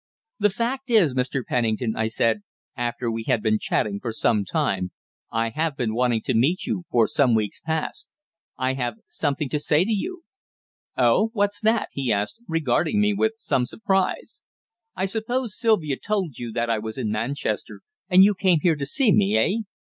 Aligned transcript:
"The 0.39 0.49
fact 0.49 0.89
is, 0.89 1.13
Mr. 1.13 1.45
Pennington," 1.45 1.95
I 1.95 2.07
said, 2.07 2.41
after 2.75 3.11
we 3.11 3.25
had 3.27 3.43
been 3.43 3.59
chatting 3.59 3.99
for 3.99 4.11
some 4.11 4.43
time, 4.43 4.89
"I 5.31 5.49
have 5.51 5.77
been 5.77 5.93
wanting 5.93 6.21
to 6.23 6.33
meet 6.33 6.65
you 6.65 6.85
for 6.89 7.05
some 7.05 7.35
weeks 7.35 7.59
past. 7.59 8.09
I 8.57 8.73
have 8.73 8.95
something 9.05 9.47
to 9.49 9.59
say 9.59 9.85
to 9.85 9.91
you." 9.93 10.23
"Oh! 10.97 11.29
What's 11.33 11.61
that?" 11.61 11.89
he 11.91 12.11
asked, 12.11 12.41
regarding 12.47 12.99
me 12.99 13.13
with 13.13 13.33
some 13.37 13.67
surprise. 13.67 14.41
"I 14.95 15.05
suppose 15.05 15.55
Sylvia 15.55 15.97
told 15.99 16.35
you 16.39 16.51
that 16.51 16.67
I 16.71 16.79
was 16.79 16.97
in 16.97 17.11
Manchester, 17.11 17.81
and 18.09 18.23
you 18.23 18.33
came 18.33 18.61
here 18.63 18.77
to 18.77 18.87
see 18.87 19.11
me 19.13 19.37
eh? 19.37 19.61